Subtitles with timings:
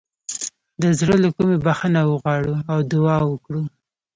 [0.81, 3.61] د زړه له کومې بخښنه وغواړو او دعا وکړو.